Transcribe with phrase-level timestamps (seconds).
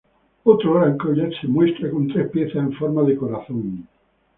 [0.45, 3.87] Otro gran collar se muestra con tres piezas en forma de corazón.